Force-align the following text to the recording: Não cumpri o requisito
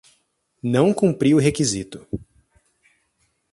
Não 0.63 0.95
cumpri 0.95 1.35
o 1.35 1.39
requisito 1.39 2.07